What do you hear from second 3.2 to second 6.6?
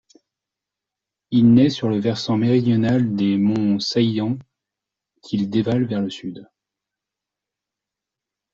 monts Saïan qu'il dévale vers le sud.